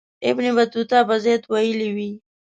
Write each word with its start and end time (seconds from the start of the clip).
ابن 0.29 0.45
بطوطه 0.57 0.99
به 1.07 1.15
زیات 1.23 1.43
ویلي 1.51 1.89
وي. 1.95 2.11